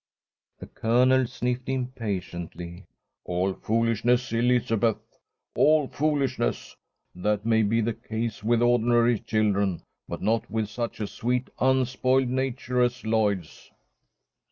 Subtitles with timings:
[0.57, 2.87] The Colonel sniffed impatiently.
[3.23, 4.97] "All foolishness, Elizabeth!
[5.53, 6.75] All foolishness!
[7.13, 12.29] That may be the case with ordinary children, but not with such a sweet, unspoiled
[12.29, 13.69] nature as Lloyd's."